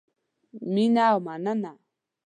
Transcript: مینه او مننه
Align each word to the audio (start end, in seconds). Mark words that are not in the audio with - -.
مینه 0.73 1.03
او 1.13 1.19
مننه 1.27 1.73